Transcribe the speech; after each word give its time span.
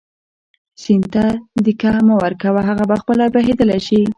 سیند 0.81 1.05
ته 1.13 1.25
دیکه 1.65 1.91
مه 2.07 2.15
ورکوه 2.23 2.61
هغه 2.69 2.83
په 2.89 2.95
خپله 3.01 3.25
بهېدلی 3.33 3.79
شي. 3.87 4.01